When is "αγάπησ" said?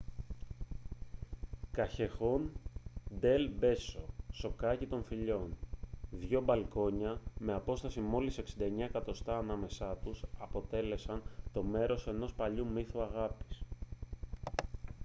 13.01-13.61